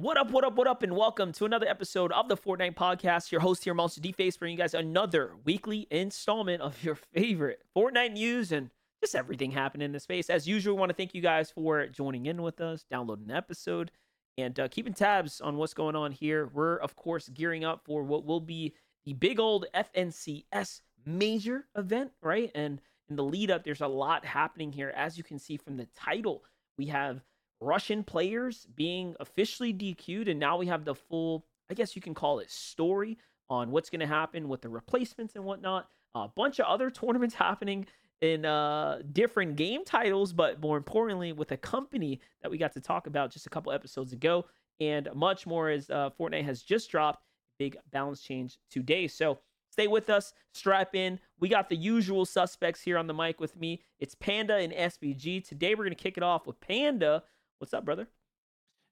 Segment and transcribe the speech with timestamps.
[0.00, 3.32] What up, what up, what up, and welcome to another episode of the Fortnite Podcast.
[3.32, 8.12] Your host here, Monster D-Face, bringing you guys another weekly installment of your favorite Fortnite
[8.12, 8.70] news and
[9.02, 10.30] just everything happening in the space.
[10.30, 13.34] As usual, we want to thank you guys for joining in with us, downloading the
[13.34, 13.90] episode,
[14.36, 16.46] and uh, keeping tabs on what's going on here.
[16.46, 18.74] We're, of course, gearing up for what will be
[19.04, 22.52] the big old FNCS major event, right?
[22.54, 22.80] And
[23.10, 24.92] in the lead up, there's a lot happening here.
[24.94, 26.44] As you can see from the title,
[26.76, 27.24] we have
[27.60, 32.14] Russian players being officially DQ'd, and now we have the full, I guess you can
[32.14, 33.18] call it story
[33.50, 35.88] on what's going to happen with the replacements and whatnot.
[36.14, 37.86] A bunch of other tournaments happening
[38.20, 42.80] in uh, different game titles, but more importantly, with a company that we got to
[42.80, 44.44] talk about just a couple episodes ago,
[44.80, 47.24] and much more as uh, Fortnite has just dropped
[47.58, 49.08] big balance change today.
[49.08, 49.38] So
[49.70, 51.18] stay with us, strap in.
[51.40, 53.82] We got the usual suspects here on the mic with me.
[53.98, 55.46] It's Panda and SBG.
[55.46, 57.24] Today we're going to kick it off with Panda.
[57.58, 58.06] What's up, brother?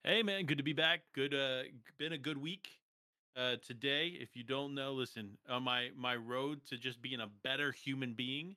[0.02, 1.02] Hey man, good to be back.
[1.14, 1.62] Good uh
[1.98, 2.68] been a good week.
[3.36, 7.28] Uh today, if you don't know, listen, on my my road to just being a
[7.44, 8.56] better human being,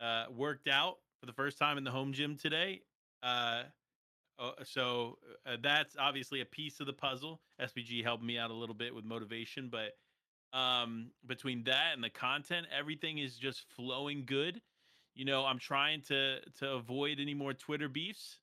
[0.00, 2.80] uh worked out for the first time in the home gym today.
[3.22, 3.64] Uh
[4.38, 7.42] uh, so uh, that's obviously a piece of the puzzle.
[7.60, 9.98] SBG helped me out a little bit with motivation, but
[10.58, 14.62] um between that and the content, everything is just flowing good.
[15.14, 18.38] You know, I'm trying to to avoid any more Twitter beefs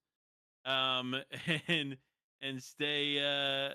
[0.65, 1.15] um,
[1.67, 1.97] and
[2.41, 3.19] and stay.
[3.19, 3.73] Uh,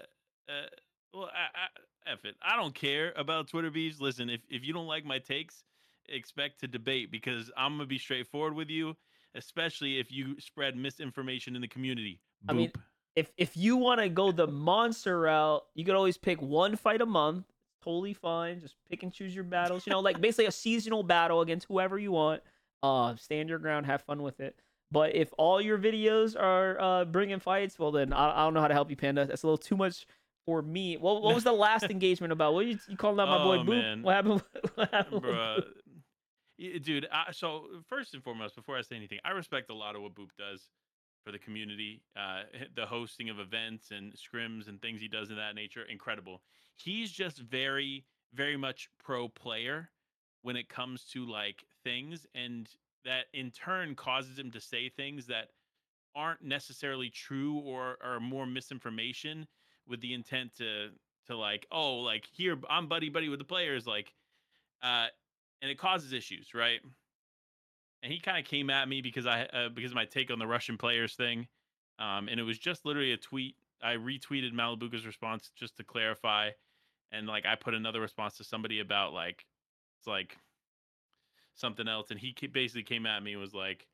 [0.50, 0.66] uh,
[1.12, 2.36] well, I, I, F it.
[2.42, 4.00] I don't care about Twitter beefs.
[4.00, 5.64] Listen, if if you don't like my takes,
[6.08, 8.96] expect to debate because I'm gonna be straightforward with you,
[9.34, 12.20] especially if you spread misinformation in the community.
[12.46, 12.50] Boop.
[12.50, 12.72] I mean,
[13.16, 17.00] if if you want to go the monster route, you could always pick one fight
[17.00, 17.46] a month.
[17.82, 18.60] Totally fine.
[18.60, 19.86] Just pick and choose your battles.
[19.86, 22.42] You know, like basically a seasonal battle against whoever you want.
[22.82, 24.56] Uh, stand your ground, have fun with it.
[24.90, 28.60] But if all your videos are uh, bringing fights, well then I, I, don't know
[28.60, 29.26] how to help you, Panda.
[29.26, 30.06] That's a little too much
[30.46, 30.96] for me.
[30.96, 32.54] What, what was the last engagement about?
[32.54, 33.82] What you, you calling out my boy oh, Boop?
[33.82, 34.02] Man.
[34.02, 34.42] What happened?
[34.74, 35.62] What happened Bruh.
[36.82, 40.02] Dude, I, so first and foremost, before I say anything, I respect a lot of
[40.02, 40.68] what Boop does
[41.24, 42.42] for the community, uh,
[42.76, 45.82] the hosting of events and scrims and things he does in that nature.
[45.90, 46.42] Incredible.
[46.76, 49.90] He's just very, very much pro player
[50.42, 52.68] when it comes to like things and
[53.04, 55.48] that in turn causes him to say things that
[56.16, 59.46] aren't necessarily true or are more misinformation
[59.88, 60.88] with the intent to
[61.26, 64.12] to like oh like here I'm buddy buddy with the players like
[64.82, 65.06] uh
[65.62, 66.80] and it causes issues right?
[68.02, 70.38] And he kind of came at me because I uh, because of my take on
[70.38, 71.46] the Russian players thing
[71.98, 73.56] um and it was just literally a tweet.
[73.82, 76.50] I retweeted Malibuca's response just to clarify
[77.12, 79.44] and like I put another response to somebody about like
[79.98, 80.36] it's like
[81.54, 83.86] something else, and he basically came at me and was like,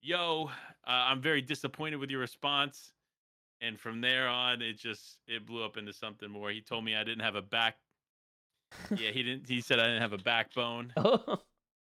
[0.00, 0.50] "Yo,
[0.86, 2.92] uh, I'm very disappointed with your response."
[3.62, 6.50] And from there on, it just it blew up into something more.
[6.50, 7.76] He told me I didn't have a back.
[8.96, 9.48] yeah, he didn't.
[9.48, 10.92] He said I didn't have a backbone.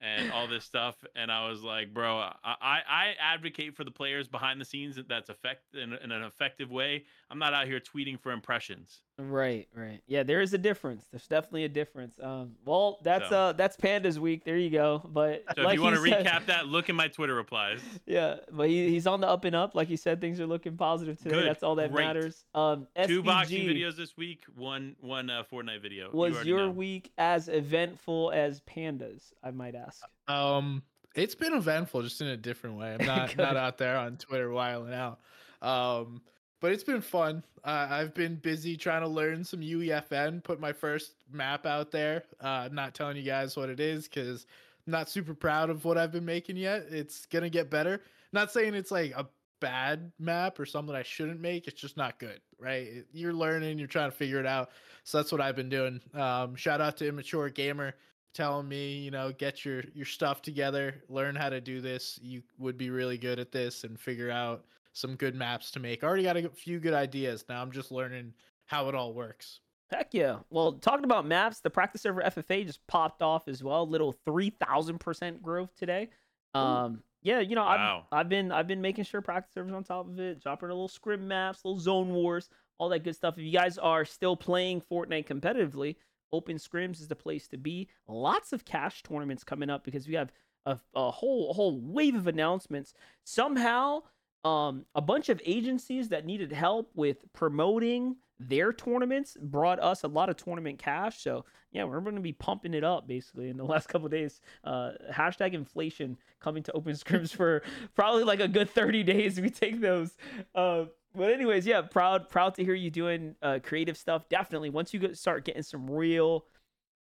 [0.00, 0.97] and all this stuff.
[1.15, 5.28] And I was like, bro, I, I advocate for the players behind the scenes that's
[5.28, 7.04] effect in, in, an effective way.
[7.31, 9.03] I'm not out here tweeting for impressions.
[9.28, 10.00] Right, right.
[10.06, 11.06] Yeah, there is a difference.
[11.10, 12.19] There's definitely a difference.
[12.22, 14.44] Um, well, that's so, uh, that's Panda's week.
[14.44, 15.03] There you go.
[15.04, 17.81] But so like if you want to said, recap that, look at my Twitter replies.
[18.06, 19.75] Yeah, but he, he's on the up and up.
[19.75, 21.31] Like you said, things are looking positive today.
[21.31, 21.47] Good.
[21.47, 22.06] That's all that Great.
[22.06, 22.44] matters.
[22.54, 24.42] Um, two boxing videos this week.
[24.56, 26.10] One one uh, Fortnite video.
[26.10, 26.70] Was you your know.
[26.70, 29.32] week as eventful as Panda's?
[29.44, 30.02] I might ask.
[30.28, 30.82] Um,
[31.14, 32.97] it's been eventful, just in a different way.
[32.98, 35.20] I'm not not out there on Twitter whiling out.
[35.62, 36.22] Um,
[36.60, 37.43] but it's been fun.
[37.65, 40.43] Uh, I've been busy trying to learn some UEFN.
[40.44, 42.25] Put my first map out there.
[42.41, 44.47] Uh, not telling you guys what it is because
[44.87, 46.87] I'm not super proud of what I've been making yet.
[46.91, 48.03] It's gonna get better.
[48.32, 49.26] Not saying it's like a
[49.60, 51.66] bad map or something I shouldn't make.
[51.69, 53.04] It's just not good, right?
[53.12, 53.78] You're learning.
[53.78, 54.70] You're trying to figure it out.
[55.04, 56.00] So that's what I've been doing.
[56.15, 57.94] Um, shout out to Immature Gamer
[58.32, 62.19] telling me, you know, get your your stuff together, learn how to do this.
[62.22, 66.03] You would be really good at this and figure out some good maps to make.
[66.03, 67.44] I already got a few good ideas.
[67.49, 68.35] Now I'm just learning
[68.67, 69.61] how it all works.
[69.91, 70.38] Heck yeah.
[70.50, 73.88] Well, talking about maps, the practice server FFA just popped off as well.
[73.88, 76.11] Little 3000% growth today.
[76.55, 78.06] Um yeah, you know, wow.
[78.11, 80.73] I've, I've been I've been making sure practice servers on top of it, dropping a
[80.73, 82.49] little scrim maps, little zone wars,
[82.79, 83.37] all that good stuff.
[83.37, 85.97] If you guys are still playing Fortnite competitively,
[86.32, 87.88] Open Scrims is the place to be.
[88.09, 90.32] Lots of cash tournaments coming up because we have
[90.64, 92.94] a, a whole a whole wave of announcements.
[93.25, 94.00] Somehow,
[94.44, 100.08] um, a bunch of agencies that needed help with promoting their tournaments brought us a
[100.08, 101.22] lot of tournament cash.
[101.22, 104.40] So yeah, we're going to be pumping it up basically in the last couple days.
[104.64, 107.62] Uh, hashtag inflation coming to open scrims for
[107.94, 109.40] probably like a good 30 days.
[109.40, 110.16] We take those.
[110.54, 114.28] Uh, but anyways, yeah, proud proud to hear you doing uh, creative stuff.
[114.28, 116.46] Definitely, once you start getting some real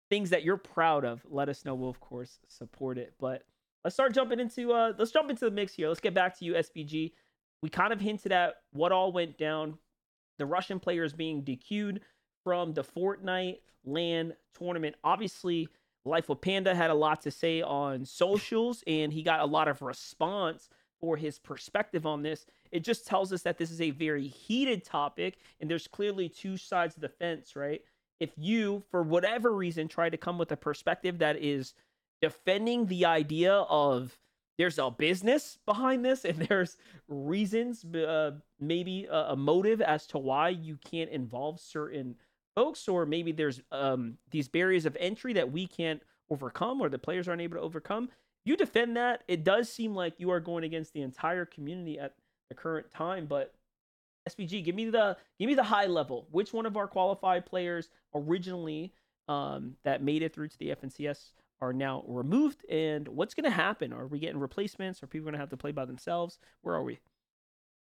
[0.08, 1.74] things that you're proud of, let us know.
[1.74, 3.14] We'll of course support it.
[3.20, 3.44] But
[3.84, 5.88] let's start jumping into uh let's jump into the mix here.
[5.88, 7.12] Let's get back to you, SBG.
[7.62, 9.78] We kind of hinted at what all went down.
[10.38, 12.00] The Russian players being DQ'd
[12.44, 14.96] from the Fortnite LAN tournament.
[15.04, 15.68] Obviously,
[16.04, 19.68] Life with Panda had a lot to say on socials, and he got a lot
[19.68, 22.46] of response for his perspective on this.
[22.72, 26.56] It just tells us that this is a very heated topic, and there's clearly two
[26.56, 27.82] sides of the fence, right?
[28.18, 31.74] If you, for whatever reason, try to come with a perspective that is
[32.22, 34.18] defending the idea of
[34.60, 36.76] there's a business behind this and there's
[37.08, 42.14] reasons, uh, maybe a, a motive as to why you can't involve certain
[42.54, 46.98] folks, or maybe there's um, these barriers of entry that we can't overcome or the
[46.98, 48.10] players aren't able to overcome.
[48.44, 49.24] You defend that.
[49.28, 52.12] It does seem like you are going against the entire community at
[52.50, 53.54] the current time, but
[54.28, 56.26] SBG, give me the give me the high level.
[56.30, 58.92] Which one of our qualified players originally
[59.26, 61.30] um, that made it through to the FNCS
[61.60, 63.92] are now removed, and what's going to happen?
[63.92, 65.02] Are we getting replacements?
[65.02, 66.38] Are people going to have to play by themselves?
[66.62, 67.00] Where are we?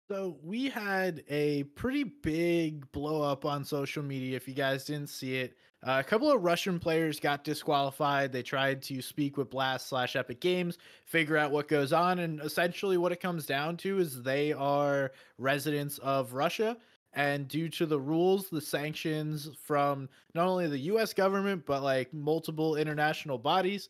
[0.09, 4.35] So we had a pretty big blow up on social media.
[4.35, 8.31] If you guys didn't see it, uh, a couple of Russian players got disqualified.
[8.31, 12.39] They tried to speak with Blast slash Epic Games, figure out what goes on, and
[12.41, 16.77] essentially what it comes down to is they are residents of Russia.
[17.13, 22.13] And due to the rules, the sanctions from not only the US government, but like
[22.13, 23.89] multiple international bodies,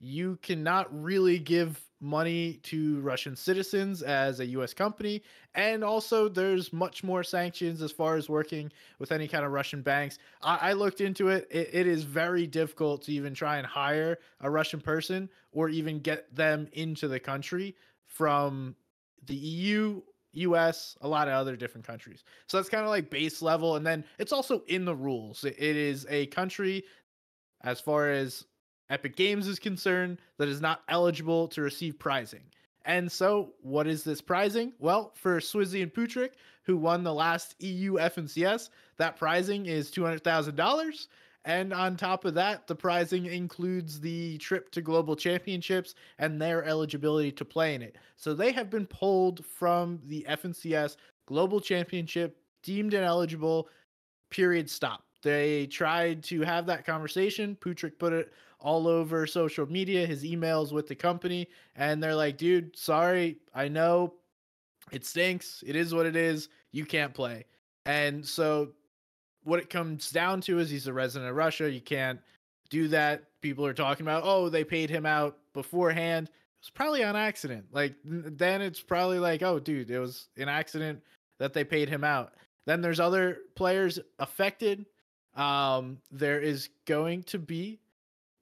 [0.00, 5.22] you cannot really give money to Russian citizens as a US company.
[5.54, 9.82] And also, there's much more sanctions as far as working with any kind of Russian
[9.82, 10.18] banks.
[10.42, 11.48] I, I looked into it.
[11.50, 11.70] it.
[11.72, 16.32] It is very difficult to even try and hire a Russian person or even get
[16.34, 17.74] them into the country
[18.06, 18.76] from
[19.26, 20.00] the EU.
[20.32, 22.24] US, a lot of other different countries.
[22.46, 23.76] So that's kind of like base level.
[23.76, 25.44] And then it's also in the rules.
[25.44, 26.84] it is a country,
[27.62, 28.44] as far as
[28.90, 32.42] Epic Games is concerned that is not eligible to receive prizing.
[32.84, 34.72] And so, what is this prizing?
[34.78, 36.30] Well, for Swizzy and Putrick,
[36.62, 41.06] who won the last EU FNCS, that prizing is $200,000.
[41.48, 46.62] And on top of that, the prizing includes the trip to global championships and their
[46.62, 47.96] eligibility to play in it.
[48.18, 50.96] So they have been pulled from the FNCS
[51.26, 53.70] global championship, deemed ineligible,
[54.28, 55.04] period, stop.
[55.22, 57.56] They tried to have that conversation.
[57.58, 58.30] Putrick put it
[58.60, 63.68] all over social media, his emails with the company, and they're like, dude, sorry, I
[63.68, 64.12] know
[64.92, 65.64] it stinks.
[65.66, 66.50] It is what it is.
[66.72, 67.46] You can't play.
[67.86, 68.72] And so
[69.48, 71.70] what it comes down to is he's a resident of Russia.
[71.70, 72.20] You can't
[72.68, 73.24] do that.
[73.40, 76.28] People are talking about, oh, they paid him out beforehand.
[76.60, 77.64] It's probably on accident.
[77.72, 81.00] Like then it's probably like, oh, dude, it was an accident
[81.38, 82.34] that they paid him out.
[82.66, 84.84] Then there's other players affected.
[85.34, 87.80] Um, there is going to be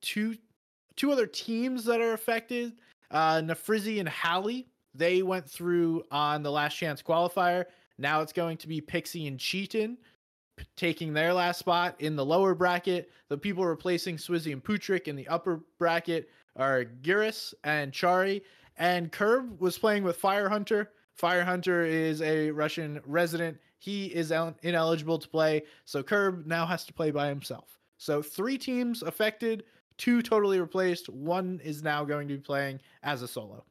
[0.00, 0.37] two
[0.97, 2.73] two other teams that are affected.
[3.12, 7.67] Uh, Nafrizi and Halley, they went through on the last chance qualifier.
[7.99, 10.00] Now it's going to be Pixie and Cheaton p-
[10.76, 13.11] taking their last spot in the lower bracket.
[13.29, 18.43] The people replacing Swizzy and Putrick in the upper bracket are Giris and Chari.
[18.79, 20.91] And Curb was playing with Fire Hunter.
[21.14, 23.58] Fire Hunter is a Russian resident.
[23.79, 24.32] He is
[24.62, 27.78] ineligible to play, so Curb now has to play by himself.
[27.99, 29.64] So three teams affected
[29.97, 31.09] two totally replaced.
[31.09, 33.64] One is now going to be playing as a solo.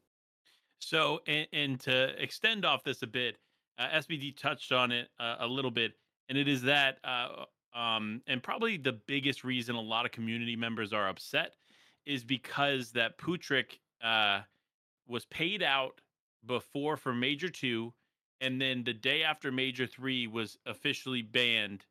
[0.79, 3.37] So, and, and to extend off this a bit,
[3.77, 5.93] uh, SBD touched on it uh, a little bit,
[6.29, 7.45] and it is that, uh,
[7.77, 11.53] um, and probably the biggest reason a lot of community members are upset
[12.05, 14.41] is because that Putrick uh,
[15.07, 16.01] was paid out
[16.45, 17.93] before for Major Two,
[18.41, 21.85] and then the day after Major Three was officially banned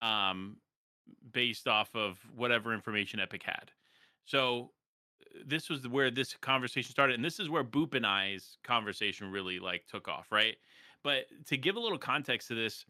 [0.00, 0.56] um,
[1.32, 3.70] based off of whatever information Epic had.
[4.24, 4.70] So
[5.46, 9.58] this was where this conversation started, and this is where Boop and I's conversation really
[9.58, 10.56] like took off, right?
[11.02, 12.84] But to give a little context to this,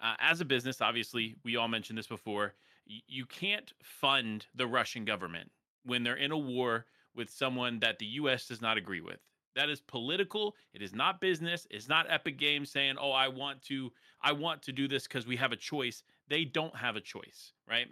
[0.00, 2.54] uh, as a business, obviously, we all mentioned this before.
[2.88, 5.50] Y- you can't fund the Russian government
[5.84, 8.46] when they're in a war with someone that the U.S.
[8.46, 9.18] does not agree with.
[9.54, 10.54] That is political.
[10.74, 11.66] It is not business.
[11.70, 15.26] It's not Epic Games saying, "Oh, I want to, I want to do this because
[15.26, 17.86] we have a choice." They don't have a choice, right?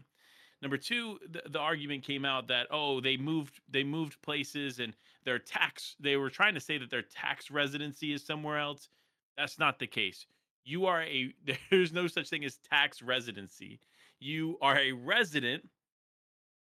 [0.61, 4.95] Number two, the, the argument came out that oh, they moved, they moved places, and
[5.25, 5.97] their tax.
[5.99, 8.91] They were trying to say that their tax residency is somewhere else.
[9.39, 10.27] That's not the case.
[10.65, 11.35] You are a.
[11.71, 13.81] There's no such thing as tax residency.
[14.21, 15.69] You are a resident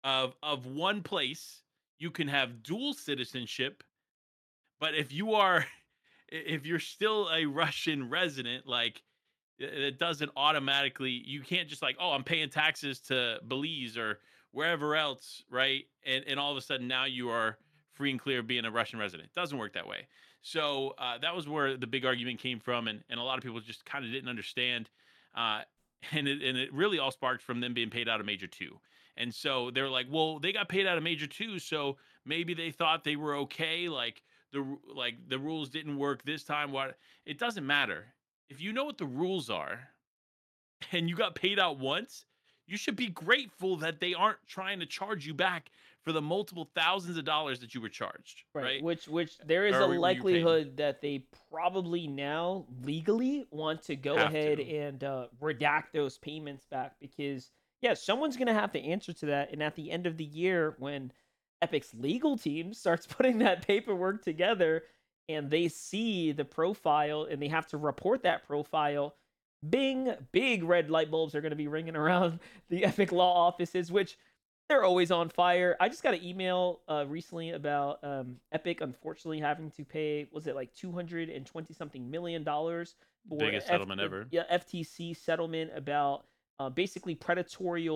[0.03, 1.61] of of one place.
[1.99, 3.83] You can have dual citizenship
[4.81, 5.65] but if you are
[6.27, 9.01] if you're still a Russian resident, like
[9.59, 14.17] it doesn't automatically you can't just like oh i'm paying taxes to belize or
[14.53, 17.59] wherever else right and and all of a sudden now you are
[17.93, 20.07] free and clear being a russian resident it doesn't work that way
[20.41, 23.43] so uh, that was where the big argument came from and, and a lot of
[23.43, 24.89] people just kind of didn't understand
[25.35, 25.61] uh,
[26.11, 28.79] and it, and it really all sparked from them being paid out of major two.
[29.17, 32.71] And so they're like well they got paid out of major two so maybe they
[32.71, 37.37] thought they were okay like the like the rules didn't work this time what it
[37.37, 38.05] doesn't matter.
[38.49, 39.79] If you know what the rules are
[40.91, 42.25] and you got paid out once,
[42.67, 45.69] you should be grateful that they aren't trying to charge you back
[46.03, 48.43] for the multiple thousands of dollars that you were charged.
[48.53, 48.63] Right.
[48.63, 48.83] right?
[48.83, 54.17] Which which there is or a likelihood that they probably now legally want to go
[54.17, 54.75] have ahead to.
[54.75, 59.51] and uh, redact those payments back because yeah, someone's gonna have to answer to that.
[59.51, 61.11] And at the end of the year, when
[61.61, 64.83] Epic's legal team starts putting that paperwork together
[65.29, 69.15] and they see the profile and they have to report that profile,
[69.67, 72.39] bing, big red light bulbs are going to be ringing around
[72.69, 74.17] the Epic Law offices, which
[74.69, 75.75] they're always on fire.
[75.79, 80.47] I just got an email uh, recently about um, Epic unfortunately having to pay, was
[80.47, 82.95] it like 220 something million dollars
[83.27, 84.27] for biggest F- settlement ever?
[84.31, 86.25] Yeah, FTC settlement about
[86.59, 87.89] uh, basically predatory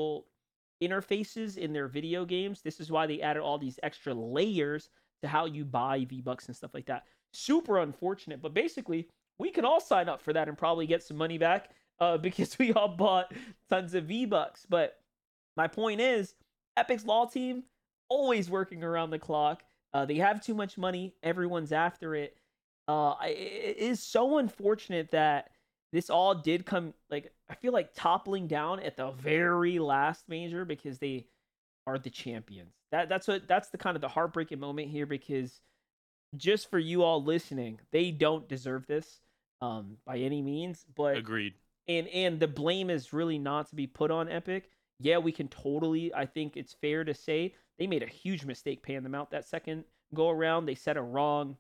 [0.84, 2.62] interfaces in their video games.
[2.62, 4.90] This is why they added all these extra layers
[5.22, 7.06] to how you buy V Bucks and stuff like that.
[7.32, 9.08] Super unfortunate, but basically,
[9.38, 11.70] we can all sign up for that and probably get some money back
[12.00, 13.34] uh, because we all bought
[13.70, 14.66] tons of V Bucks.
[14.70, 14.98] But
[15.56, 16.36] my point is,
[16.78, 17.64] Epic's law team
[18.10, 19.64] always working around the clock.
[19.94, 21.14] Uh, they have too much money.
[21.24, 22.38] Everyone's after it.
[22.88, 25.52] Uh, it is so unfortunate that
[25.92, 30.66] this all did come like I feel like toppling down at the very last major
[30.66, 31.28] because they
[31.88, 32.74] are the champions.
[32.92, 35.62] That that's what that's the kind of the heartbreaking moment here because
[36.36, 39.22] just for you all listening, they don't deserve this
[39.62, 40.86] um by any means.
[40.96, 41.54] But agreed.
[41.88, 44.70] And and the blame is really not to be put on Epic.
[45.00, 46.14] Yeah, we can totally.
[46.14, 49.46] I think it's fair to say they made a huge mistake paying them out that
[49.46, 49.84] second
[50.14, 50.66] go around.
[50.66, 51.58] They set a wrong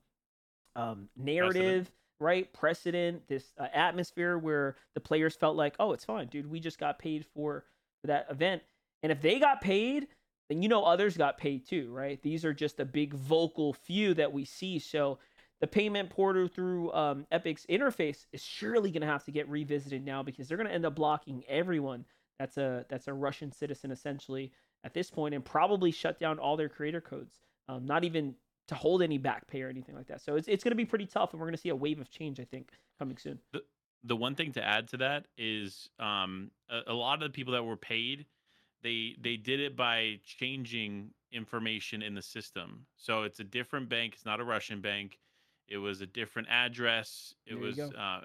[0.75, 1.91] um, narrative, precedent.
[2.19, 2.53] right?
[2.53, 3.27] Precedent.
[3.27, 6.49] This uh, atmosphere where the players felt like, oh, it's fine, dude.
[6.49, 7.65] We just got paid for,
[8.01, 8.61] for that event.
[9.03, 10.07] And if they got paid,
[10.49, 12.21] then you know others got paid too, right?
[12.21, 14.79] These are just a big vocal few that we see.
[14.79, 15.19] So
[15.61, 20.05] the payment portal through um, Epic's interface is surely going to have to get revisited
[20.05, 22.05] now because they're going to end up blocking everyone
[22.39, 24.51] that's a that's a Russian citizen essentially
[24.83, 27.39] at this point, and probably shut down all their creator codes.
[27.67, 28.35] Um, not even
[28.67, 30.21] to hold any back pay or anything like that.
[30.21, 31.99] So it's it's going to be pretty tough, and we're going to see a wave
[31.99, 33.39] of change, I think, coming soon.
[33.51, 33.61] The,
[34.03, 37.53] the one thing to add to that is um, a, a lot of the people
[37.53, 38.25] that were paid
[38.85, 42.85] they they did it by changing information in the system.
[42.95, 44.13] So it's a different bank.
[44.13, 45.17] It's not a Russian bank.
[45.67, 47.34] It was a different address.
[47.48, 48.22] It was, uh,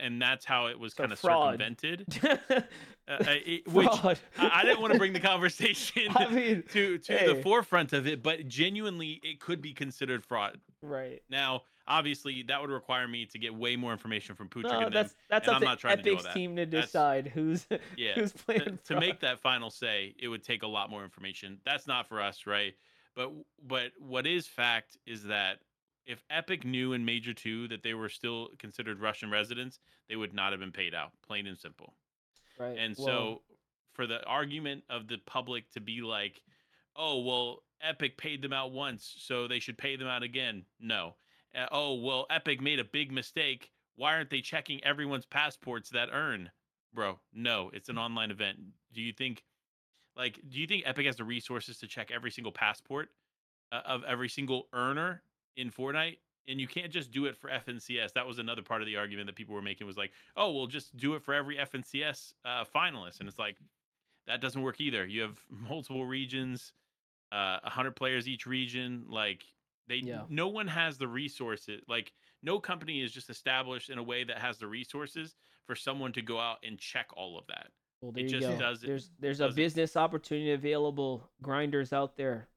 [0.00, 2.06] and that's how it was kind of circumvented.
[2.24, 2.60] uh,
[3.08, 7.26] it, which I, I, didn't want to bring the conversation I mean, to to hey.
[7.26, 10.60] the forefront of it, but genuinely, it could be considered fraud.
[10.82, 14.80] Right now, obviously that would require me to get way more information from Poochik.
[14.80, 18.60] No, that's that's up to Epic's to team to decide that's, who's yeah who's playing.
[18.60, 21.58] To, to, make that final say, it would take a lot more information.
[21.64, 22.74] That's not for us, right?
[23.14, 23.32] But
[23.66, 25.58] but what is fact is that
[26.06, 30.34] if Epic knew in Major Two that they were still considered Russian residents, they would
[30.34, 31.94] not have been paid out, plain and simple.
[32.58, 32.78] Right.
[32.78, 33.42] And well, so
[33.94, 36.40] for the argument of the public to be like,
[36.96, 40.64] oh well, Epic paid them out once, so they should pay them out again.
[40.80, 41.14] No
[41.54, 46.08] uh, oh well epic made a big mistake why aren't they checking everyone's passports that
[46.12, 46.50] earn
[46.92, 48.58] bro no it's an online event
[48.92, 49.44] do you think
[50.16, 53.08] like do you think epic has the resources to check every single passport
[53.72, 55.22] uh, of every single earner
[55.56, 56.16] in fortnite
[56.48, 58.12] and you can't just do it for FNCS.
[58.12, 60.66] That was another part of the argument that people were making was like, oh, we'll
[60.66, 63.56] just do it for every FNCS uh, finalist, and it's like
[64.26, 65.06] that doesn't work either.
[65.06, 66.72] You have multiple regions,
[67.32, 69.04] uh, 100 players each region.
[69.08, 69.44] Like
[69.88, 70.22] they yeah.
[70.28, 71.82] no one has the resources.
[71.88, 76.12] Like no company is just established in a way that has the resources for someone
[76.12, 77.68] to go out and check all of that.
[78.00, 78.74] Well, there it you go.
[78.82, 81.28] There's there's a business opportunity available.
[81.40, 82.48] Grinders out there.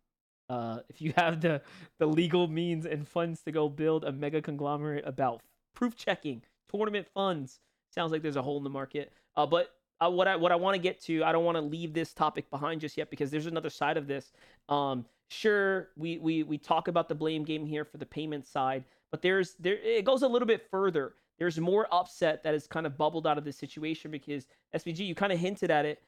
[0.50, 1.62] Uh, if you have the
[2.00, 5.42] the legal means and funds to go build a mega conglomerate about
[5.74, 7.60] proof checking, tournament funds,
[7.94, 9.12] sounds like there's a hole in the market.
[9.36, 11.62] Uh, but uh, what I what I want to get to, I don't want to
[11.62, 14.32] leave this topic behind just yet because there's another side of this.
[14.70, 18.84] Um, sure we we we talk about the blame game here for the payment side,
[19.12, 21.14] but there's there it goes a little bit further.
[21.40, 25.14] There's more upset that has kind of bubbled out of this situation because SBG, you
[25.16, 26.02] kind of hinted at it.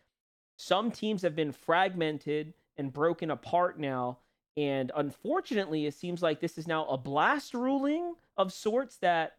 [0.58, 4.18] Some teams have been fragmented and broken apart now,
[4.60, 9.38] And unfortunately, it seems like this is now a blast ruling of sorts that,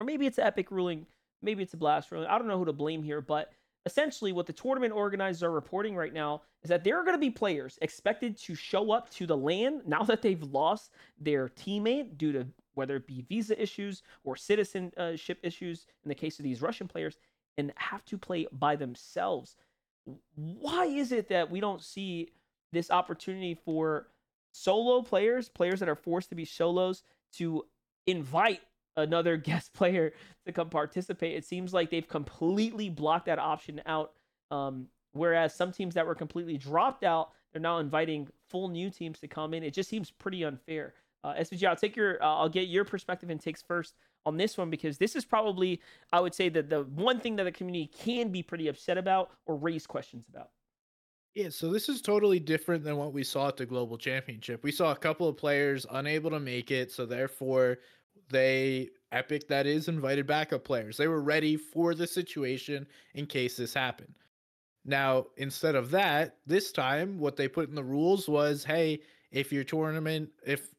[0.00, 1.04] or maybe it's epic ruling,
[1.42, 2.28] maybe it's a blast ruling.
[2.28, 3.52] I don't know who to blame here, but
[3.84, 7.20] essentially what the tournament organizers are reporting right now is that there are going to
[7.20, 12.16] be players expected to show up to the LAN now that they've lost their teammate
[12.16, 16.62] due to whether it be visa issues or citizenship issues in the case of these
[16.62, 17.18] Russian players
[17.58, 19.56] and have to play by themselves.
[20.36, 22.30] Why is it that we don't see
[22.72, 24.06] this opportunity for
[24.52, 27.02] solo players, players that are forced to be solos,
[27.34, 27.64] to
[28.06, 28.60] invite
[28.96, 30.12] another guest player
[30.46, 31.36] to come participate.
[31.36, 34.12] It seems like they've completely blocked that option out.
[34.50, 39.20] Um, whereas some teams that were completely dropped out, they're now inviting full new teams
[39.20, 39.62] to come in.
[39.62, 40.94] It just seems pretty unfair.
[41.24, 44.56] Uh, SBG, I'll take your, uh, I'll get your perspective and takes first on this
[44.56, 45.80] one because this is probably,
[46.12, 49.30] I would say, that the one thing that the community can be pretty upset about
[49.46, 50.50] or raise questions about.
[51.38, 54.64] Yeah, so this is totally different than what we saw at the Global Championship.
[54.64, 57.78] We saw a couple of players unable to make it, so therefore
[58.28, 60.96] they Epic that is invited backup players.
[60.96, 64.12] They were ready for the situation in case this happened.
[64.84, 69.52] Now, instead of that, this time what they put in the rules was, hey, if
[69.52, 70.74] your tournament if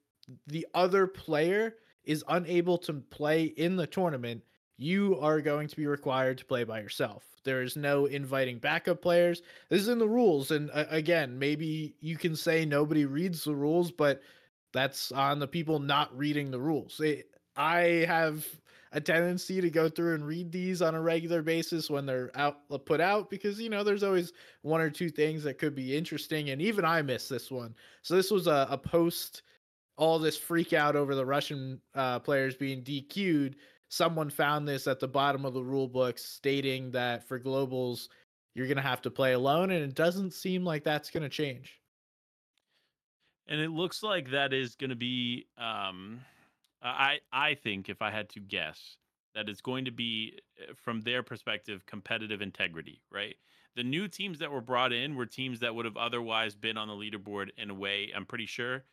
[0.47, 4.43] the other player is unable to play in the tournament,
[4.79, 7.23] you are going to be required to play by yourself.
[7.43, 9.41] There is no inviting backup players.
[9.69, 10.51] This is in the rules.
[10.51, 14.21] And uh, again, maybe you can say nobody reads the rules, but
[14.71, 16.99] that's on the people not reading the rules.
[17.01, 18.47] It, I have
[18.93, 22.57] a tendency to go through and read these on a regular basis when they're out
[22.85, 24.33] put out because you know there's always
[24.63, 27.75] one or two things that could be interesting and even I missed this one.
[28.01, 29.43] So this was a, a post
[29.99, 33.57] all this freak out over the Russian uh, players being DQ'd.
[33.89, 38.07] Someone found this at the bottom of the rule book stating that for globals
[38.55, 41.29] you're going to have to play alone and it doesn't seem like that's going to
[41.29, 41.81] change.
[43.47, 46.21] And it looks like that is going to be um
[46.81, 48.97] I I think if I had to guess
[49.35, 53.35] that it's going to be eh, from their perspective competitive integrity, right?
[53.75, 56.87] The new teams that were brought in were teams that would have otherwise been on
[56.87, 58.11] the leaderboard in a way.
[58.15, 58.83] I'm pretty sure.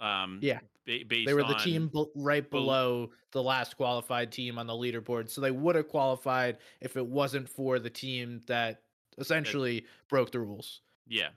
[0.00, 4.66] Um, yeah, ba- they were the team b- right below the last qualified team on
[4.66, 8.82] the leaderboard, so they would have qualified if it wasn't for the team that
[9.18, 10.80] essentially that, broke the rules.
[11.06, 11.28] Yeah.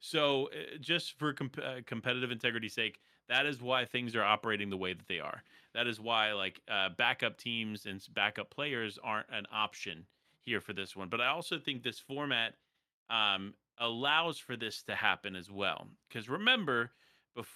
[0.00, 4.70] So uh, just for comp- uh, competitive integrity sake, that is why things are operating
[4.70, 5.42] the way that they are.
[5.74, 10.06] That is why like uh, backup teams and backup players aren't an option
[10.42, 11.08] here for this one.
[11.08, 12.54] But I also think this format
[13.10, 15.88] um, allows for this to happen as well.
[16.08, 16.92] Because remember,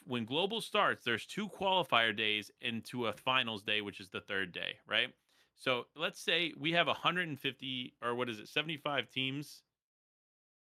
[0.04, 4.52] when global starts, there's two qualifier days into a finals day, which is the third
[4.52, 5.08] day, right?
[5.56, 9.62] So let's say we have 150 or what is it, 75 teams?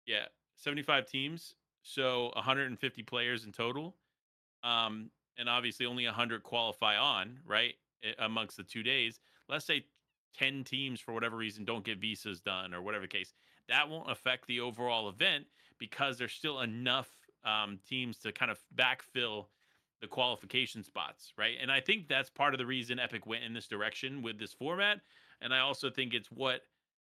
[0.05, 1.55] Yeah, 75 teams.
[1.81, 3.95] So 150 players in total
[4.63, 7.75] um, and obviously only 100 qualify on, right,
[8.19, 9.19] amongst the two days.
[9.47, 9.85] Let's say
[10.37, 13.33] 10 teams, for whatever reason, don't get visas done or whatever the case.
[13.69, 15.45] That won't affect the overall event
[15.79, 17.09] because there's still enough
[17.45, 19.45] um, teams to kind of backfill
[20.01, 21.55] the qualification spots, right?
[21.61, 24.53] And I think that's part of the reason Epic went in this direction with this
[24.53, 24.99] format.
[25.41, 26.61] And I also think it's what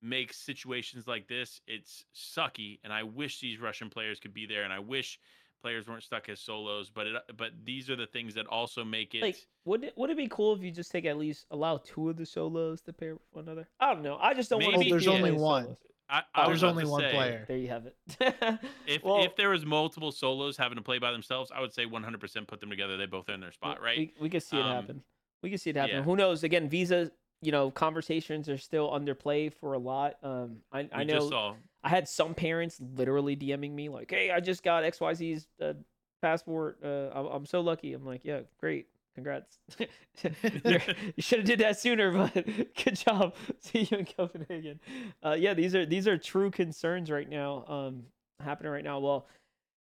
[0.02, 4.64] makes situations like this it's sucky and i wish these russian players could be there
[4.64, 5.18] and i wish
[5.64, 9.16] players weren't stuck as solos, but it but these are the things that also make
[9.16, 11.78] it like would it would it be cool if you just take at least allow
[11.78, 13.68] two of the solos to pair with one another?
[13.80, 14.18] I don't know.
[14.22, 14.88] I just don't want to.
[14.88, 15.76] oh, there's only one.
[16.10, 17.46] I, I there's only one say, player.
[17.48, 17.96] There you have it.
[18.88, 21.86] if well, if there was multiple solos having to play by themselves, I would say
[21.86, 22.98] 100% put them together.
[22.98, 23.98] They both in their spot, right?
[23.98, 25.04] We, we could see it um, happen.
[25.42, 25.98] We can see it happen.
[25.98, 26.04] Yeah.
[26.04, 26.44] Who knows?
[26.44, 27.12] Again, Visa,
[27.42, 30.16] you know, conversations are still under play for a lot.
[30.24, 34.64] Um, I, I know I had some parents literally DMing me like, "Hey, I just
[34.64, 35.74] got XYZ's uh,
[36.22, 36.80] passport.
[36.84, 39.60] Uh, I'm, I'm so lucky." I'm like, "Yeah, great, congrats.
[40.24, 40.80] you
[41.20, 42.34] should have did that sooner, but
[42.84, 43.36] good job.
[43.60, 44.80] See you in Copenhagen."
[45.24, 47.66] Uh, yeah, these are these are true concerns right now.
[47.68, 48.04] Um,
[48.40, 49.00] happening right now.
[49.00, 49.28] Well,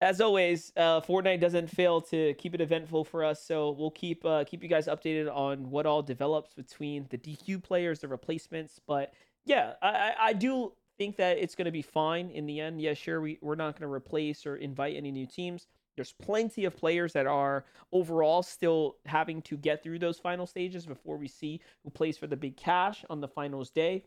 [0.01, 4.23] as always, uh, Fortnite doesn't fail to keep it eventful for us, so we'll keep
[4.25, 8.79] uh, keep you guys updated on what all develops between the DQ players, the replacements.
[8.85, 9.13] But
[9.45, 12.81] yeah, I, I do think that it's going to be fine in the end.
[12.81, 15.67] Yeah, sure, we, we're not going to replace or invite any new teams.
[15.95, 20.85] There's plenty of players that are overall still having to get through those final stages
[20.85, 24.03] before we see who plays for the big cash on the finals day.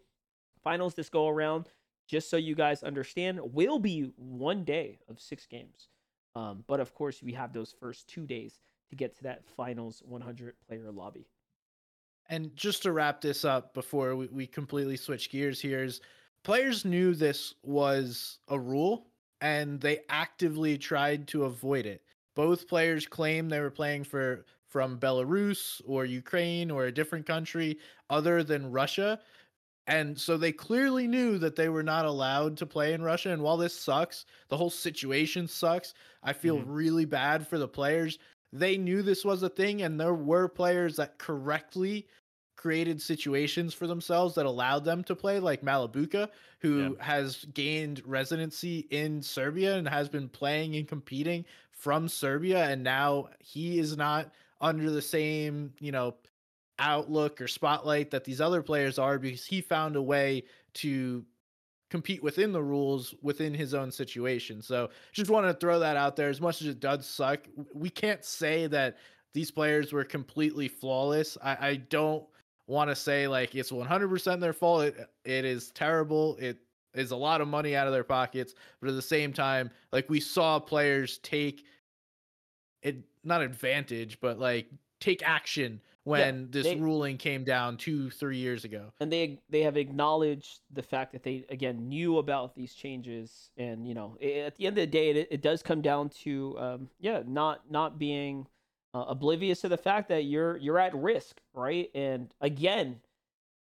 [0.64, 1.68] Finals this go around,
[2.08, 5.88] just so you guys understand, will be one day of six games.
[6.34, 8.58] Um, but of course, we have those first two days
[8.90, 11.26] to get to that finals 100 player lobby.
[12.28, 16.00] And just to wrap this up before we, we completely switch gears here is
[16.42, 19.06] players knew this was a rule
[19.40, 22.02] and they actively tried to avoid it.
[22.34, 27.78] both players claim they were playing for from Belarus or Ukraine or a different country
[28.10, 29.18] other than Russia.
[29.86, 33.30] And so they clearly knew that they were not allowed to play in Russia.
[33.30, 35.94] And while this sucks, the whole situation sucks.
[36.22, 36.70] I feel mm-hmm.
[36.70, 38.18] really bad for the players.
[38.52, 42.06] They knew this was a thing, and there were players that correctly
[42.66, 46.88] created situations for themselves that allowed them to play, like Malibuca, who yeah.
[47.04, 52.64] has gained residency in Serbia and has been playing and competing from Serbia.
[52.64, 56.16] And now he is not under the same, you know,
[56.80, 60.42] outlook or spotlight that these other players are because he found a way
[60.74, 61.24] to
[61.88, 64.60] compete within the rules within his own situation.
[64.60, 66.30] So just wanted to throw that out there.
[66.30, 68.96] As much as it does suck, we can't say that
[69.34, 71.38] these players were completely flawless.
[71.40, 72.26] I, I don't
[72.66, 74.84] want to say like it's 100% their fault.
[74.84, 76.36] It, it is terrible.
[76.40, 76.58] It
[76.94, 80.08] is a lot of money out of their pockets, but at the same time, like
[80.08, 81.64] we saw players take
[82.82, 84.68] it not advantage, but like
[85.00, 89.40] take action when yeah, this they, ruling came down two three years ago and they
[89.50, 94.16] they have acknowledged the fact that they again knew about these changes and you know
[94.22, 97.68] at the end of the day it, it does come down to um, yeah not
[97.68, 98.46] not being
[98.96, 102.96] uh, oblivious to the fact that you're you're at risk right and again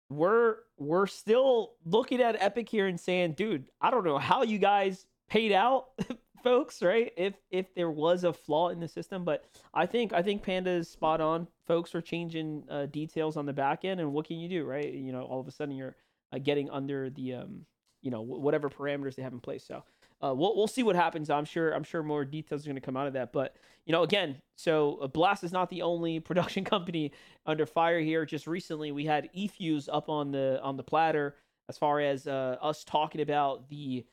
[0.08, 4.58] we're we're still looking at epic here and saying dude i don't know how you
[4.58, 5.88] guys paid out
[6.42, 7.12] folks, right?
[7.16, 10.70] If if there was a flaw in the system, but I think I think Panda
[10.70, 11.46] is spot on.
[11.66, 14.92] Folks are changing uh, details on the back end, and what can you do, right?
[14.92, 15.96] You know, all of a sudden you're
[16.32, 17.66] uh, getting under the um,
[18.02, 19.64] you know, whatever parameters they have in place.
[19.64, 19.84] So
[20.22, 21.30] uh, we'll we'll see what happens.
[21.30, 23.32] I'm sure I'm sure more details are going to come out of that.
[23.32, 23.56] But
[23.86, 27.12] you know, again, so uh, Blast is not the only production company
[27.46, 28.26] under fire here.
[28.26, 31.36] Just recently, we had eFuse up on the on the platter
[31.68, 34.04] as far as uh, us talking about the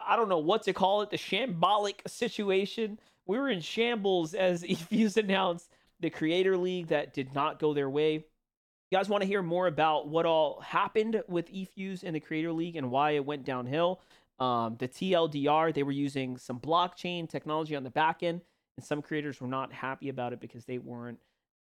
[0.00, 2.98] I don't know what to call it, the shambolic situation.
[3.26, 5.70] We were in shambles as eFuse announced
[6.00, 8.24] the Creator League that did not go their way.
[8.90, 12.52] You guys want to hear more about what all happened with eFuse in the Creator
[12.52, 14.00] League and why it went downhill?
[14.38, 18.40] Um, the TLDR, they were using some blockchain technology on the back end,
[18.76, 21.20] and some creators were not happy about it because they weren't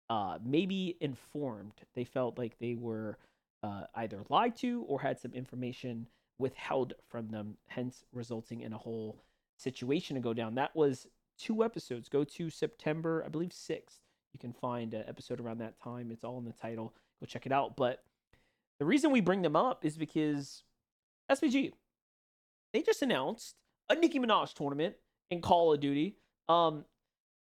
[0.08, 1.74] uh, maybe informed.
[1.94, 3.18] They felt like they were
[3.62, 6.08] uh, either lied to or had some information
[6.38, 9.22] withheld from them, hence resulting in a whole
[9.56, 10.54] situation to go down.
[10.54, 11.06] That was
[11.38, 12.08] two episodes.
[12.08, 14.00] Go to September, I believe, 6th.
[14.32, 16.10] You can find an episode around that time.
[16.10, 16.94] It's all in the title.
[17.20, 17.76] Go check it out.
[17.76, 18.02] But
[18.78, 20.62] the reason we bring them up is because
[21.30, 21.72] SBG,
[22.72, 23.56] they just announced
[23.88, 24.94] a Nicki Minaj tournament
[25.30, 26.16] in Call of Duty.
[26.48, 26.84] Um,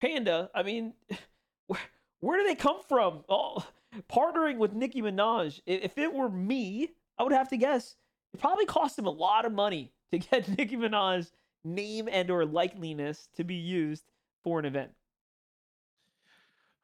[0.02, 0.94] Panda, I mean,
[1.68, 1.80] where,
[2.20, 3.24] where do they come from?
[3.30, 3.65] Oh,
[4.12, 5.62] partnering with Nicki Minaj.
[5.65, 7.96] If it were me, I would have to guess
[8.34, 11.32] it probably cost him a lot of money to get Nicki Minaj's
[11.63, 14.06] name and or likeliness to be used
[14.44, 14.92] for an event.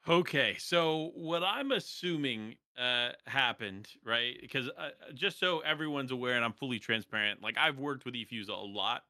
[0.08, 4.38] Okay, so what I'm assuming uh, happened, right?
[4.40, 8.50] Because uh, just so everyone's aware, and I'm fully transparent, like I've worked with eFuse
[8.50, 9.04] a lot,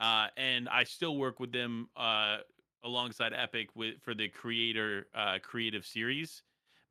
[0.00, 2.38] uh, and I still work with them uh,
[2.84, 6.42] alongside Epic with for the creator uh, creative series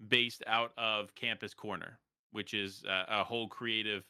[0.08, 2.00] based out of Campus Corner,
[2.32, 4.04] which is uh, a whole creative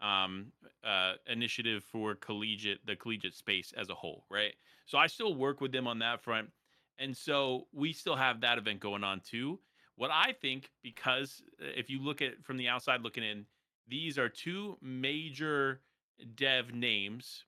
[0.00, 0.52] um,
[0.84, 4.54] uh, initiative for collegiate the collegiate space as a whole, right?
[4.86, 6.50] So I still work with them on that front,
[6.98, 9.58] and so we still have that event going on too.
[9.98, 13.46] What I think, because uh, if you look at from the outside looking in,
[13.88, 15.80] these are two major
[16.36, 17.44] dev names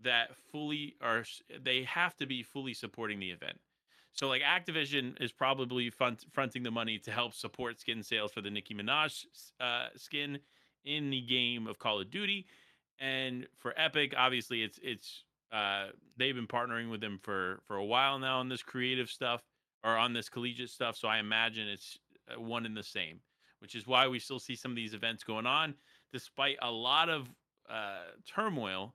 [0.00, 1.24] that fully are
[1.62, 3.58] they have to be fully supporting the event.
[4.12, 8.40] So like Activision is probably front, fronting the money to help support skin sales for
[8.40, 9.24] the Nicki Minaj
[9.60, 10.38] uh, skin
[10.84, 12.46] in the game of Call of Duty.
[13.00, 17.84] And for Epic, obviously, it's it's uh, they've been partnering with them for for a
[17.84, 19.42] while now on this creative stuff
[19.84, 20.96] or on this collegiate stuff.
[20.96, 21.98] So I imagine it's
[22.30, 23.20] uh, one and the same,
[23.60, 25.74] which is why we still see some of these events going on,
[26.12, 27.28] despite a lot of
[27.68, 28.94] uh, turmoil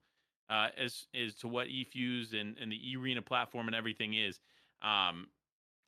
[0.49, 4.39] uh, as as to what eFuse and and the arena platform and everything is.
[4.81, 5.27] Um,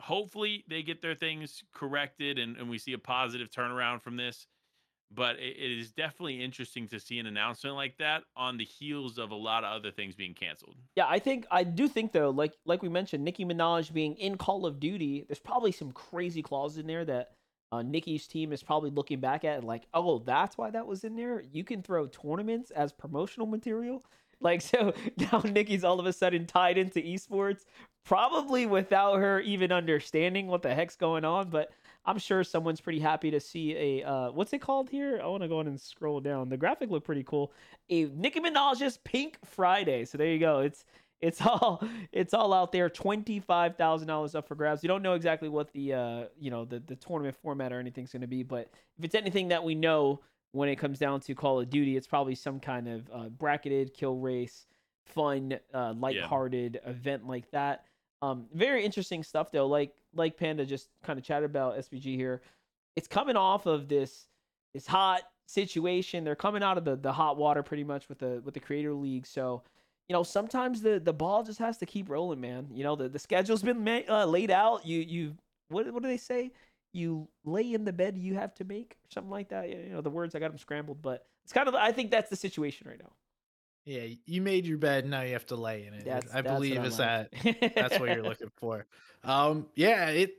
[0.01, 4.47] hopefully, they get their things corrected and and we see a positive turnaround from this
[5.13, 9.17] but it, it is definitely interesting to see an announcement like that on the heels
[9.17, 10.75] of a lot of other things being canceled.
[10.95, 14.37] Yeah, I think I do think though, like like we mentioned, Nicki Minaj being in
[14.37, 17.31] Call of Duty, there's probably some crazy clauses in there that
[17.71, 21.15] uh, Nicki's team is probably looking back at like, oh, that's why that was in
[21.15, 21.43] there.
[21.51, 24.03] You can throw tournaments as promotional material.
[24.39, 27.65] Like so now Nicki's all of a sudden tied into esports,
[28.05, 31.49] probably without her even understanding what the heck's going on.
[31.49, 31.71] But
[32.07, 35.19] I'm sure someone's pretty happy to see a uh, what's it called here?
[35.21, 36.47] I want to go on and scroll down.
[36.47, 37.51] The graphic looked pretty cool.
[37.89, 40.05] A Nicki Minaj's Pink Friday.
[40.05, 40.61] So there you go.
[40.61, 40.85] It's
[41.19, 42.89] it's all it's all out there.
[42.89, 44.81] Twenty five thousand dollars up for grabs.
[44.81, 48.13] We don't know exactly what the uh you know the the tournament format or anything's
[48.13, 50.21] going to be, but if it's anything that we know
[50.53, 53.93] when it comes down to Call of Duty, it's probably some kind of uh, bracketed
[53.93, 54.65] kill race,
[55.05, 56.89] fun, uh, lighthearted yeah.
[56.89, 57.83] event like that.
[58.21, 59.67] Um, very interesting stuff though.
[59.67, 62.41] Like like Panda just kind of chatted about SBG here.
[62.95, 64.27] It's coming off of this
[64.73, 66.23] this hot situation.
[66.23, 68.93] They're coming out of the the hot water pretty much with the with the Creator
[68.93, 69.27] League.
[69.27, 69.61] So
[70.09, 72.67] you know sometimes the the ball just has to keep rolling, man.
[72.71, 74.85] You know the the schedule's been ma- uh, laid out.
[74.85, 75.35] You you
[75.69, 76.51] what what do they say?
[76.93, 79.69] You lay in the bed you have to make or something like that.
[79.69, 82.29] You know the words I got them scrambled, but it's kind of I think that's
[82.29, 83.11] the situation right now.
[83.87, 85.05] Yeah, you made your bed.
[85.05, 86.03] Now you have to lay in it.
[86.03, 87.31] That's, I that's believe is like.
[87.31, 87.73] that.
[87.73, 88.85] That's what you're looking for.
[89.23, 90.35] Um, yeah, it.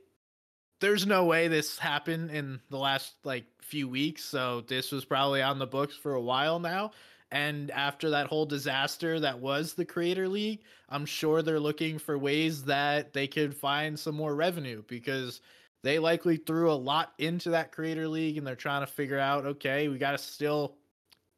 [0.79, 5.41] There's no way this happened in the last like few weeks, so this was probably
[5.41, 6.91] on the books for a while now.
[7.31, 12.17] And after that whole disaster that was the Creator League, I'm sure they're looking for
[12.19, 15.41] ways that they could find some more revenue because
[15.81, 19.45] they likely threw a lot into that Creator League and they're trying to figure out
[19.45, 20.75] okay, we got to still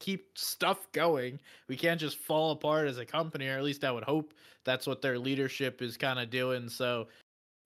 [0.01, 1.39] keep stuff going.
[1.69, 4.33] We can't just fall apart as a company, or at least I would hope
[4.65, 6.67] that's what their leadership is kind of doing.
[6.67, 7.07] So,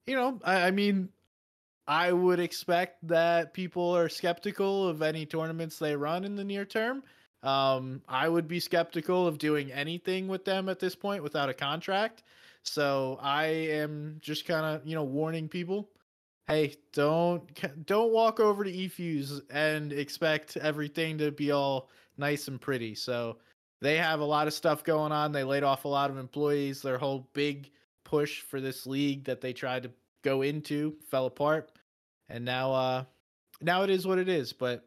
[0.06, 1.08] you know, I, I mean,
[1.88, 6.64] I would expect that people are skeptical of any tournaments they run in the near
[6.64, 7.02] term.
[7.42, 11.54] Um, I would be skeptical of doing anything with them at this point without a
[11.54, 12.22] contract.
[12.64, 15.88] So I am just kind of, you know, warning people,
[16.48, 21.88] hey, don't don't walk over to eFuse and expect everything to be all
[22.18, 22.94] nice and pretty.
[22.94, 23.38] So
[23.80, 25.32] they have a lot of stuff going on.
[25.32, 26.82] They laid off a lot of employees.
[26.82, 27.70] Their whole big
[28.04, 29.90] push for this league that they tried to
[30.22, 31.72] go into fell apart.
[32.28, 33.04] And now uh
[33.60, 34.86] now it is what it is, but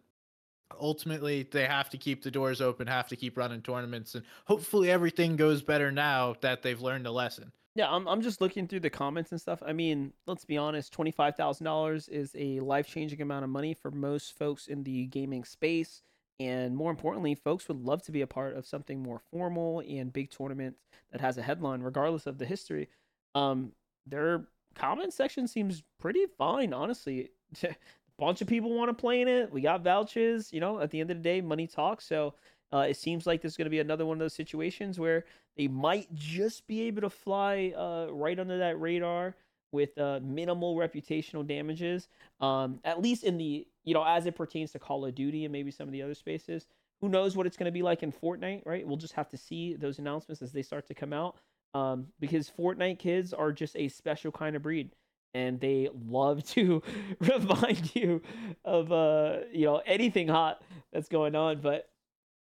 [0.80, 4.92] ultimately they have to keep the doors open, have to keep running tournaments, and hopefully
[4.92, 7.52] everything goes better now that they've learned a lesson.
[7.76, 9.62] Yeah, I'm I'm just looking through the comments and stuff.
[9.66, 13.50] I mean, let's be honest, twenty five thousand dollars is a life changing amount of
[13.50, 16.02] money for most folks in the gaming space.
[16.40, 20.14] And more importantly, folks would love to be a part of something more formal and
[20.14, 20.76] big tournament
[21.12, 22.88] that has a headline, regardless of the history.
[23.36, 23.74] Um,
[24.06, 27.32] their comment section seems pretty fine, honestly.
[27.64, 27.76] a
[28.20, 29.52] bunch of people want to play in it.
[29.52, 30.54] We got vouchers.
[30.54, 32.06] You know, at the end of the day, money talks.
[32.06, 32.36] So
[32.72, 35.26] uh, it seems like there's going to be another one of those situations where
[35.58, 39.36] they might just be able to fly uh, right under that radar
[39.72, 42.08] with uh, minimal reputational damages.
[42.42, 45.52] Um, at least in the you know as it pertains to Call of Duty and
[45.52, 46.68] maybe some of the other spaces.
[47.02, 48.86] Who knows what it's going to be like in Fortnite, right?
[48.86, 51.38] We'll just have to see those announcements as they start to come out.
[51.74, 54.92] Um, because Fortnite kids are just a special kind of breed
[55.34, 56.82] and they love to
[57.20, 58.22] remind you
[58.66, 61.90] of uh you know anything hot that's going on but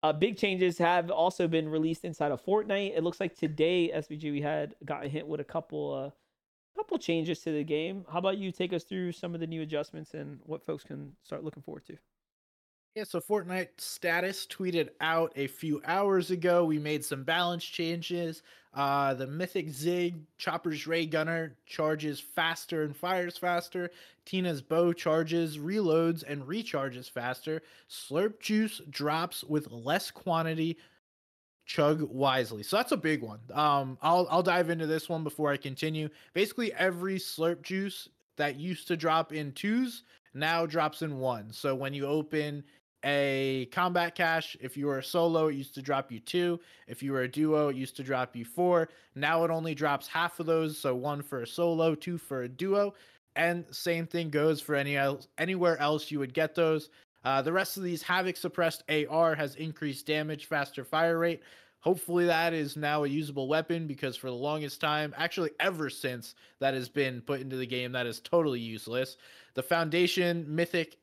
[0.02, 2.96] uh, big changes have also been released inside of Fortnite.
[2.96, 6.10] It looks like today SBG we had got a hit with a couple uh
[6.76, 8.06] couple changes to the game.
[8.12, 11.14] How about you take us through some of the new adjustments and what folks can
[11.24, 11.98] start looking forward to?
[12.96, 16.66] Yeah, so Fortnite status tweeted out a few hours ago.
[16.66, 18.42] We made some balance changes.
[18.74, 23.92] Uh, the Mythic Zig Chopper's Ray Gunner charges faster and fires faster.
[24.26, 27.62] Tina's Bow charges, reloads, and recharges faster.
[27.90, 30.78] Slurp Juice drops with less quantity.
[31.70, 32.64] Chug wisely.
[32.64, 33.40] So that's a big one.
[33.54, 36.10] Um, I'll I'll dive into this one before I continue.
[36.34, 40.02] Basically, every Slurp Juice that used to drop in twos
[40.34, 41.54] now drops in one.
[41.54, 42.64] So when you open
[43.06, 44.58] a combat cache.
[44.60, 46.60] If you were a solo, it used to drop you two.
[46.88, 48.90] If you were a duo, it used to drop you four.
[49.16, 52.50] Now it only drops half of those, so one for a solo, two for a
[52.50, 52.96] duo.
[53.36, 56.90] And same thing goes for any else anywhere else you would get those.
[57.24, 61.42] Uh, the rest of these Havoc suppressed AR has increased damage, faster fire rate.
[61.82, 66.36] Hopefully that is now a usable weapon because for the longest time, actually ever since
[66.60, 69.16] that has been put into the game, that is totally useless.
[69.54, 70.98] The Foundation Mythic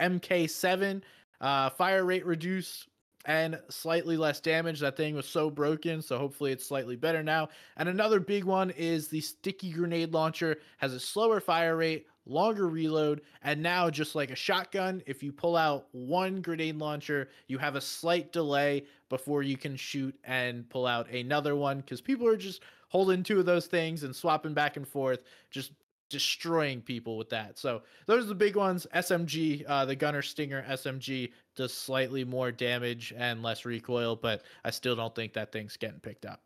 [0.00, 1.02] MK7
[1.40, 2.88] uh, fire rate reduced
[3.26, 4.80] and slightly less damage.
[4.80, 7.50] That thing was so broken, so hopefully it's slightly better now.
[7.76, 12.68] And another big one is the sticky grenade launcher has a slower fire rate, longer
[12.68, 17.58] reload, and now just like a shotgun, if you pull out one grenade launcher, you
[17.58, 22.26] have a slight delay before you can shoot and pull out another one because people
[22.26, 25.72] are just holding two of those things and swapping back and forth, just
[26.10, 27.58] destroying people with that.
[27.58, 28.86] So those are the big ones.
[28.94, 34.70] SMG, uh, the Gunner Stinger SMG does slightly more damage and less recoil, but I
[34.70, 36.42] still don't think that thing's getting picked up.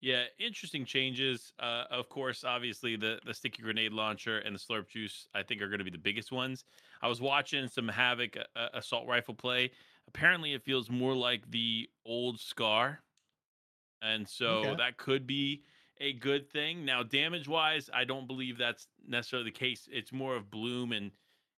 [0.00, 1.52] Yeah, interesting changes.
[1.58, 5.60] Uh, of course, obviously the the sticky grenade launcher and the slurp juice, I think,
[5.60, 6.64] are going to be the biggest ones.
[7.02, 9.72] I was watching some Havoc uh, assault rifle play.
[10.06, 13.02] Apparently, it feels more like the old Scar
[14.00, 14.76] and so Okay.
[14.76, 15.64] that could be
[15.98, 16.84] a good thing.
[16.84, 19.88] Now, damage wise, I don't believe that's necessarily the case.
[19.90, 21.12] It's more of bloom and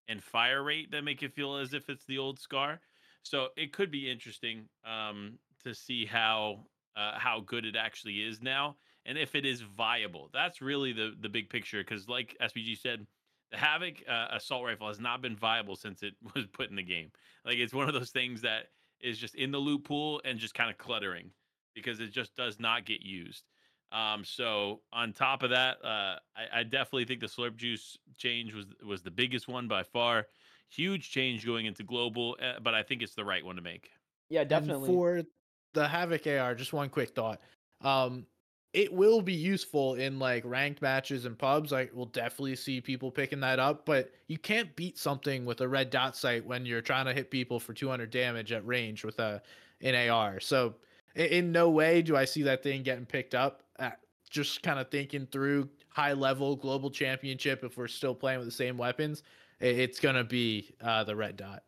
[0.09, 2.81] and fire rate that make it feel as if it's the old scar.
[3.23, 8.41] So it could be interesting um, to see how uh, how good it actually is
[8.41, 10.31] now, and if it is viable.
[10.33, 11.81] That's really the the big picture.
[11.83, 13.07] Because, like SBG said,
[13.51, 16.83] the Havoc uh, assault rifle has not been viable since it was put in the
[16.83, 17.13] game.
[17.45, 18.67] Like it's one of those things that
[19.01, 21.33] is just in the loot pool and just kind of cluttering
[21.75, 23.49] because it just does not get used.
[23.93, 28.55] Um, so on top of that, uh, I, I definitely think the slurp juice change
[28.55, 30.27] was was the biggest one by far.
[30.69, 33.91] Huge change going into global, uh, but I think it's the right one to make.
[34.29, 34.91] Yeah, And definitely.
[34.91, 35.25] for
[35.73, 37.41] the Havoc AR, just one quick thought.
[37.83, 38.27] Um,
[38.73, 41.73] it will be useful in like ranked matches and pubs.
[41.73, 45.69] Like we'll definitely see people picking that up, but you can't beat something with a
[45.69, 49.19] red dot sight when you're trying to hit people for 200 damage at range with
[49.19, 49.43] a
[49.81, 50.39] an AR.
[50.41, 50.75] So
[51.17, 53.65] in no way do I see that thing getting picked up.
[53.79, 53.91] Uh,
[54.29, 57.65] just kind of thinking through high level global championship.
[57.65, 59.25] If we're still playing with the same weapons,
[59.59, 61.65] it's gonna be uh, the red dot.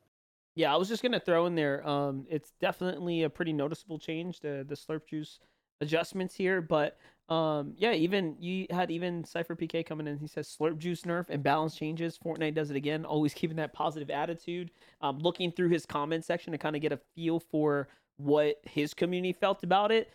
[0.55, 1.87] Yeah, I was just gonna throw in there.
[1.89, 5.39] Um, it's definitely a pretty noticeable change the the slurp juice
[5.81, 10.19] adjustments here, but um, yeah, even you had even Cypher PK coming in.
[10.19, 12.19] He says slurp juice nerf and balance changes.
[12.23, 14.71] Fortnite does it again, always keeping that positive attitude.
[15.01, 17.89] Um, looking through his comment section to kind of get a feel for
[18.19, 20.13] what his community felt about it.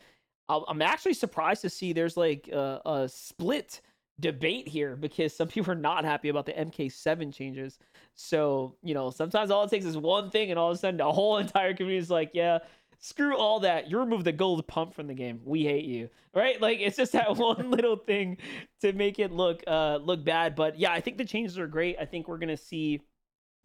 [0.50, 3.82] I'm actually surprised to see there's like a, a split
[4.20, 7.80] debate here because some people are not happy about the MK7 changes.
[8.16, 10.98] So, you know, sometimes all it takes is one thing, and all of a sudden,
[10.98, 12.60] the whole entire community is like, yeah,
[13.00, 13.90] screw all that.
[13.90, 15.42] You remove the gold pump from the game.
[15.46, 16.10] We hate you.
[16.34, 16.60] Right?
[16.60, 18.38] Like, it's just that one little thing
[18.82, 20.56] to make it look uh look bad.
[20.56, 21.98] But yeah, I think the changes are great.
[22.00, 23.02] I think we're gonna see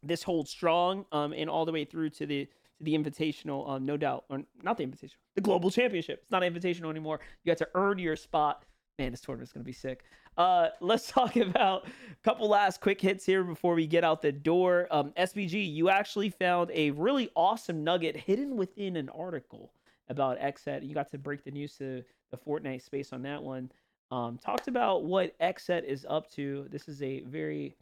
[0.04, 3.86] this hold strong um and all the way through to the to the invitational, um,
[3.86, 4.24] no doubt.
[4.28, 6.20] Or not the invitational, the global championship.
[6.22, 7.20] It's not invitational anymore.
[7.44, 8.64] You got to earn your spot.
[8.98, 10.04] Man, this tournament's gonna be sick.
[10.36, 11.90] Uh, let's talk about a
[12.22, 14.88] couple last quick hits here before we get out the door.
[14.90, 19.72] Um, SBG, you actually found a really awesome nugget hidden within an article
[20.08, 20.86] about XSET.
[20.86, 23.70] You got to break the news to the Fortnite space on that one.
[24.10, 26.66] Um, talked about what XSET is up to.
[26.70, 27.74] This is a very,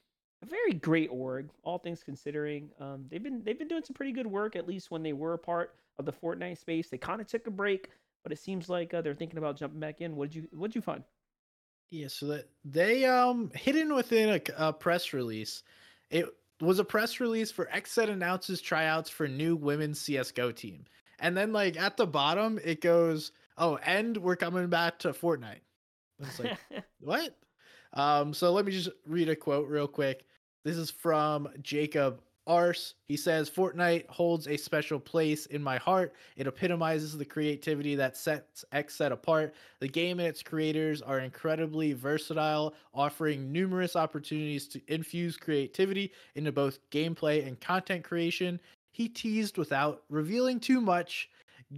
[0.43, 2.71] a very great org, all things considering.
[2.79, 5.35] Um, they've been they've been doing some pretty good work, at least when they were
[5.35, 6.89] a part of the Fortnite space.
[6.89, 7.89] They kind of took a break,
[8.23, 10.15] but it seems like uh, they're thinking about jumping back in.
[10.15, 11.03] What did you What did you find?
[11.91, 15.63] Yeah, so that they um hidden within a press release.
[16.11, 16.27] It
[16.61, 20.85] was a press release for XSET announces tryouts for new women's CS:GO team,
[21.19, 25.63] and then like at the bottom it goes, "Oh, and we're coming back to Fortnite."
[26.21, 26.59] It's like
[27.01, 27.37] what?
[27.93, 30.25] Um, so let me just read a quote real quick.
[30.65, 32.95] This is from Jacob Arse.
[33.07, 36.15] He says, Fortnite holds a special place in my heart.
[36.37, 39.55] It epitomizes the creativity that sets XSET apart.
[39.79, 46.51] The game and its creators are incredibly versatile, offering numerous opportunities to infuse creativity into
[46.51, 48.59] both gameplay and content creation.
[48.91, 51.31] He teased without revealing too much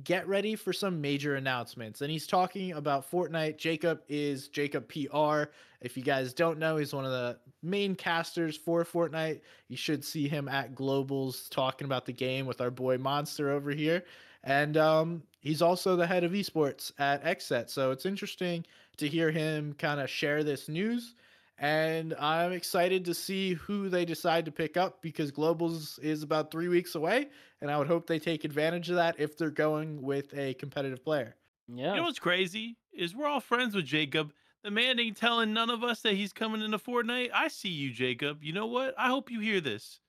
[0.05, 2.01] get ready for some major announcements.
[2.01, 3.59] And he's talking about Fortnite.
[3.59, 5.51] Jacob is Jacob PR.
[5.81, 9.41] If you guys don't know, he's one of the main casters for Fortnite.
[9.69, 13.71] You should see him at Globals talking about the game with our boy Monster over
[13.71, 14.05] here.
[14.45, 17.69] And um, he's also the head of esports at XSET.
[17.69, 18.65] So it's interesting
[18.97, 21.15] to hear him kind of share this news.
[21.63, 26.51] And I'm excited to see who they decide to pick up because Globals is about
[26.51, 27.29] three weeks away.
[27.61, 31.05] And I would hope they take advantage of that if they're going with a competitive
[31.05, 31.37] player.
[31.69, 31.91] yeah.
[31.93, 34.33] You know what's crazy is we're all friends with Jacob.
[34.65, 37.31] The man ain't telling none of us that he's coming into Fortnite.
[37.33, 38.43] I see you, Jacob.
[38.43, 38.95] You know what?
[38.99, 40.01] I hope you hear this.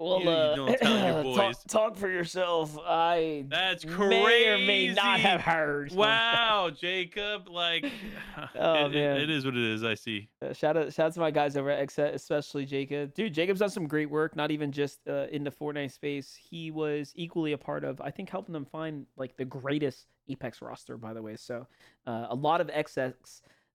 [0.00, 1.64] Well, You- uh, don't tell your talk, boys.
[1.66, 2.78] talk for yourself.
[2.86, 5.90] I That's may or may not have heard.
[5.92, 7.48] Wow, Jacob.
[7.48, 7.84] Like,
[8.54, 9.16] Oh, it- it- man.
[9.16, 9.82] it is what it is.
[9.82, 10.28] I see.
[10.40, 13.12] Uh, shout out, shout out to my guys over at XSET, especially Jacob.
[13.14, 14.36] Dude, Jacob's done some great work.
[14.36, 16.38] Not even just uh, in the Fortnite space.
[16.38, 20.62] He was equally a part of, I think, helping them find like the greatest Apex
[20.62, 20.96] roster.
[20.96, 21.66] By the way, so
[22.06, 23.14] uh, a lot of XX,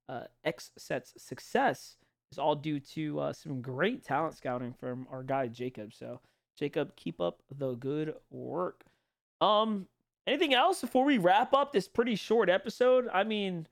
[0.08, 1.98] uh, XSET's success
[2.34, 5.94] is all due to uh, some great talent scouting from our guy Jacob.
[5.94, 6.20] So
[6.58, 8.84] Jacob, keep up the good work.
[9.40, 9.88] Um,
[10.26, 13.08] anything else before we wrap up this pretty short episode?
[13.14, 13.68] I mean,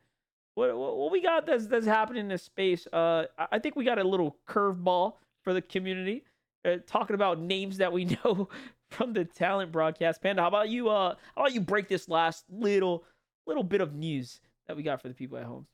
[0.54, 2.88] what what, what we got that's that's happening in this space?
[2.94, 6.24] Uh, I think we got a little curveball for the community,
[6.64, 8.48] uh, talking about names that we know
[8.90, 10.22] from the talent broadcast.
[10.22, 10.90] Panda, how about you?
[10.90, 13.06] Uh, how about you break this last little
[13.48, 15.66] little bit of news that we got for the people at home?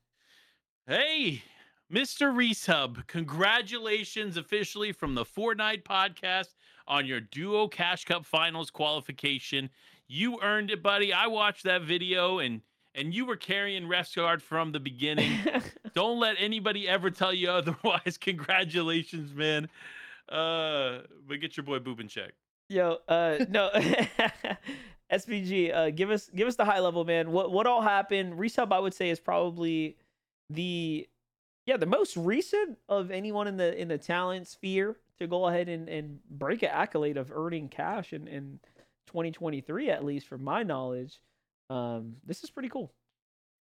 [0.87, 1.43] Hey,
[1.91, 2.35] Mr.
[2.35, 9.69] Reese Hub, congratulations officially from the Fortnite podcast on your Duo Cash Cup Finals qualification.
[10.05, 11.13] You earned it, buddy.
[11.13, 12.61] I watched that video and
[12.93, 15.31] and you were carrying Refsgard from the beginning.
[15.93, 18.17] Don't let anybody ever tell you otherwise.
[18.21, 19.69] Congratulations, man.
[20.27, 22.33] Uh, but get your boy Boop in check.
[22.67, 23.69] Yo, uh, no,
[25.11, 27.31] SBG, uh, give us give us the high level, man.
[27.31, 28.33] What what all happened?
[28.33, 29.95] Resub, I would say, is probably
[30.49, 31.07] the
[31.67, 35.69] yeah the most recent of anyone in the in the talent sphere to go ahead
[35.69, 38.59] and and break an accolade of earning cash in in
[39.07, 41.19] 2023 at least, from my knowledge.
[41.69, 42.93] Um, this is pretty cool.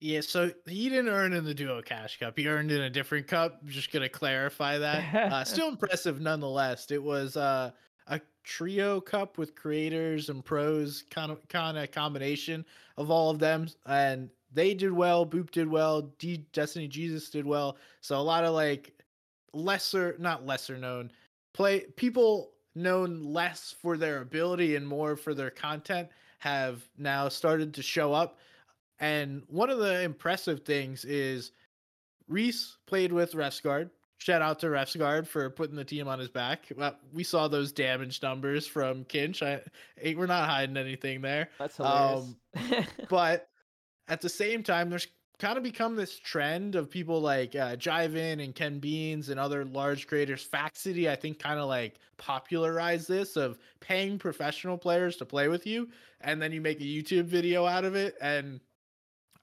[0.00, 2.36] Yeah, so he didn't earn in the Duo Cash Cup.
[2.36, 3.64] He earned in a different cup.
[3.66, 5.32] Just gonna clarify that.
[5.32, 6.90] Uh, still impressive nonetheless.
[6.90, 7.70] It was uh,
[8.08, 12.64] a trio cup with creators and pros, kind of kind of combination
[12.96, 15.26] of all of them, and they did well.
[15.26, 16.02] Boop did well.
[16.18, 17.76] D- Destiny Jesus did well.
[18.00, 18.92] So a lot of like
[19.52, 21.10] lesser, not lesser known
[21.52, 27.74] play people known less for their ability and more for their content have now started
[27.74, 28.38] to show up.
[28.98, 31.52] And one of the impressive things is
[32.28, 33.90] Reese played with Refsgard.
[34.18, 36.68] Shout out to Refsgard for putting the team on his back.
[36.76, 39.42] Well, We saw those damage numbers from Kinch.
[39.42, 39.60] I,
[40.14, 41.48] we're not hiding anything there.
[41.58, 42.34] That's hilarious.
[42.70, 43.48] Um, but
[44.08, 45.06] at the same time, there's
[45.38, 49.64] kind of become this trend of people like uh, Jiven and Ken Beans and other
[49.64, 50.46] large creators.
[50.46, 55.66] Faxity, I think, kind of like popularized this of paying professional players to play with
[55.66, 55.88] you,
[56.20, 58.14] and then you make a YouTube video out of it.
[58.20, 58.60] And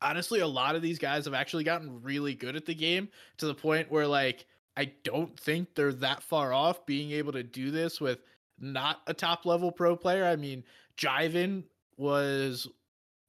[0.01, 3.45] honestly, a lot of these guys have actually gotten really good at the game to
[3.45, 4.45] the point where, like,
[4.78, 8.20] I don't think they're that far off being able to do this with
[8.57, 10.24] not a top level pro player.
[10.24, 10.64] I mean,
[10.97, 11.64] Jiven
[11.97, 12.70] was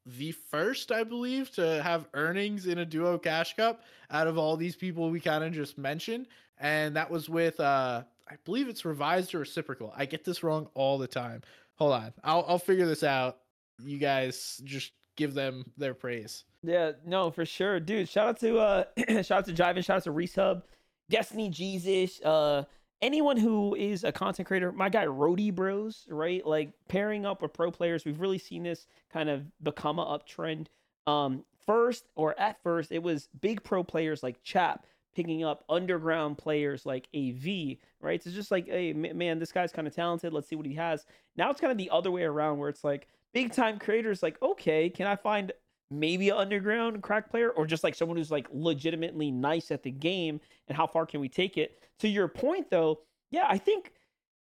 [0.07, 4.57] the first, I believe, to have earnings in a duo cash cup out of all
[4.57, 6.27] these people we kind of just mentioned.
[6.59, 9.93] And that was with uh I believe it's revised or reciprocal.
[9.97, 11.43] I get this wrong all the time.
[11.77, 12.13] Hold on.
[12.25, 13.39] I'll I'll figure this out.
[13.83, 16.45] You guys just give them their praise.
[16.63, 17.81] Yeah, no, for sure.
[17.81, 18.85] Dude, shout out to uh
[19.23, 20.63] shout out to Jiven, shout out to Resub,
[21.09, 22.65] Destiny Jesus, uh
[23.03, 26.45] anyone who is a content creator, my guy Rody Bros, right?
[26.47, 30.67] Like pairing up with pro players, we've really seen this kind of become a uptrend.
[31.07, 36.39] Um, first or at first, it was big pro players like Chap picking up underground
[36.39, 38.23] players like AV, right?
[38.23, 40.33] So it's just like, hey, man, this guy's kind of talented.
[40.33, 41.05] Let's see what he has.
[41.37, 44.41] Now it's kind of the other way around where it's like big time creators like,
[44.43, 45.53] okay, can I find
[45.91, 49.91] maybe an underground crack player or just like someone who's like legitimately nice at the
[49.91, 53.93] game and how far can we take it to your point though yeah i think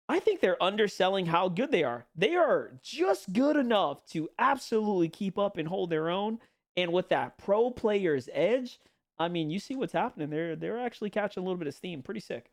[0.09, 5.09] i think they're underselling how good they are they are just good enough to absolutely
[5.09, 6.39] keep up and hold their own
[6.77, 8.81] and with that pro player's edge
[9.19, 12.03] i mean you see what's happening they're they're actually catching a little bit of steam
[12.03, 12.51] pretty sick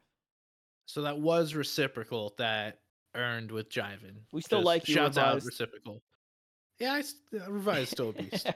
[0.85, 2.79] so that was reciprocal that
[3.15, 4.15] earned with Jiven.
[4.31, 4.95] We still Just like you.
[4.95, 6.01] Shouts out reciprocal.
[6.81, 7.03] Yeah, I,
[7.37, 8.51] uh, Revive still a beast.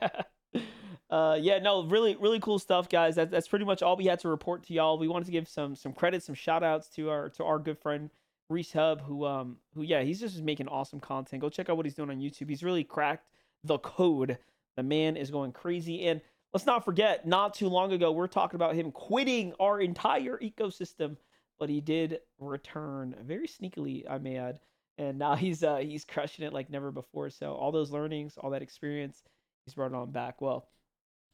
[1.11, 3.15] uh, yeah, no, really, really cool stuff, guys.
[3.17, 4.97] That, that's pretty much all we had to report to y'all.
[4.97, 7.78] We wanted to give some some credit, some shout outs to our to our good
[7.78, 8.09] friend
[8.49, 11.39] Reese Hub, who um who yeah, he's just making awesome content.
[11.39, 12.49] Go check out what he's doing on YouTube.
[12.49, 13.28] He's really cracked
[13.63, 14.39] the code.
[14.76, 16.07] The man is going crazy.
[16.07, 16.19] And
[16.51, 21.15] let's not forget, not too long ago, we're talking about him quitting our entire ecosystem,
[21.59, 24.59] but he did return very sneakily, I may add
[24.97, 27.29] and now he's uh he's crushing it like never before.
[27.29, 29.23] So all those learnings, all that experience,
[29.65, 30.41] he's brought on back.
[30.41, 30.67] Well,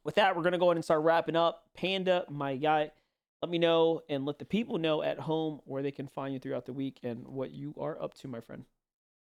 [0.04, 1.64] with that, we're gonna go ahead and start wrapping up.
[1.76, 2.92] Panda, my guy,
[3.42, 6.40] let me know and let the people know at home where they can find you
[6.40, 8.66] throughout the week and what you are up to, my friend.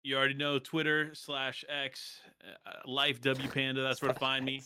[0.04, 2.20] You already know Twitter slash X,
[2.66, 3.82] uh, Life W Panda.
[3.82, 4.62] That's where to find me.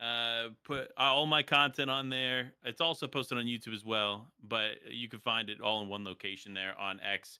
[0.00, 2.52] Uh, put all my content on there.
[2.64, 6.04] It's also posted on YouTube as well, but you can find it all in one
[6.04, 7.38] location there on X.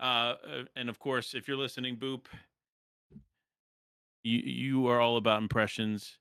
[0.00, 0.34] Uh, uh,
[0.76, 2.26] and of course, if you're listening, Boop,
[4.22, 6.18] you you are all about impressions.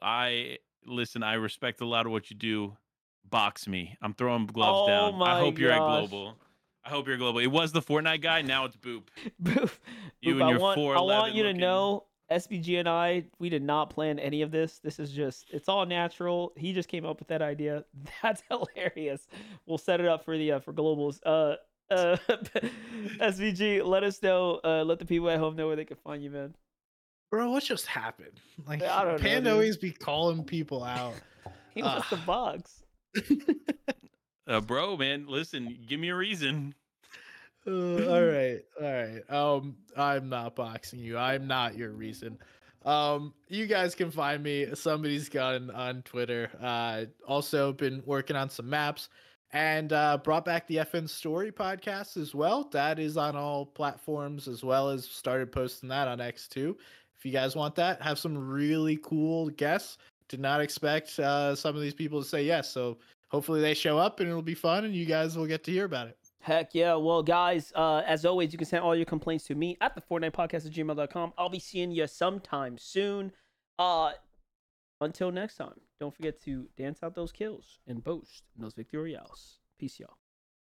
[0.00, 1.22] I listen.
[1.22, 2.76] I respect a lot of what you do.
[3.28, 3.96] Box me.
[4.00, 5.22] I'm throwing gloves oh down.
[5.22, 5.60] I hope gosh.
[5.60, 6.36] you're at global.
[6.84, 7.40] I hope you're global.
[7.40, 8.40] It was the Fortnite guy.
[8.40, 9.02] Now it's Boop.
[9.42, 9.70] Boop.
[10.22, 10.96] You Boop, and your I want, four.
[10.96, 14.78] I want you to know, SBG and I, we did not plan any of this.
[14.78, 16.52] This is just, it's all natural.
[16.56, 17.84] He just came up with that idea.
[18.22, 19.26] That's hilarious.
[19.66, 21.20] We'll set it up for the uh, for globals.
[21.26, 21.56] Uh,
[21.90, 22.16] uh,
[23.20, 24.60] SBG, let us know.
[24.64, 26.54] Uh, let the people at home know where they can find you, man.
[27.30, 28.40] Bro, what just happened?
[28.66, 31.14] Like, I don't Panda know, always be calling people out.
[31.74, 32.82] he was uh, the box.
[34.48, 36.74] uh, bro, man, listen, give me a reason.
[37.66, 39.30] Uh, all right, all right.
[39.30, 41.16] Um, I'm not boxing you.
[41.16, 42.36] I'm not your reason.
[42.84, 46.50] Um, you guys can find me somebody's gun on Twitter.
[46.60, 49.08] Uh, also been working on some maps
[49.52, 52.68] and uh, brought back the FN Story podcast as well.
[52.72, 56.76] That is on all platforms as well as started posting that on X2.
[57.16, 59.98] if you guys want that, have some really cool guests.
[60.28, 62.70] Did not expect uh, some of these people to say yes.
[62.70, 65.70] So hopefully they show up and it'll be fun and you guys will get to
[65.70, 66.18] hear about it.
[66.40, 66.94] Heck yeah.
[66.94, 70.00] Well, guys, uh, as always, you can send all your complaints to me at the
[70.00, 71.32] Fortnite podcast at gmail.com.
[71.36, 73.32] I'll be seeing you sometime soon.
[73.78, 74.12] Uh,
[75.00, 79.58] until next time, don't forget to dance out those kills and boast in those victorials.
[79.78, 80.18] Peace, y'all.